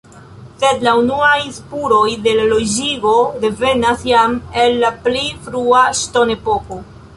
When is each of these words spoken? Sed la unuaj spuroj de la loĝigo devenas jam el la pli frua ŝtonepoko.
Sed 0.61 0.85
la 0.85 0.93
unuaj 1.01 1.41
spuroj 1.57 2.07
de 2.29 2.33
la 2.39 2.47
loĝigo 2.55 3.13
devenas 3.45 4.03
jam 4.13 4.35
el 4.65 4.81
la 4.87 4.93
pli 5.07 5.25
frua 5.47 5.85
ŝtonepoko. 6.03 6.83